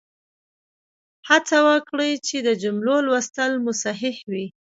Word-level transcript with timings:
هڅه 1.29 1.57
وکړئ 1.67 2.11
چې 2.27 2.37
د 2.47 2.49
جملو 2.63 2.95
لوستل 3.07 3.51
مو 3.63 3.71
صحیح 3.83 4.17
وي. 4.31 4.45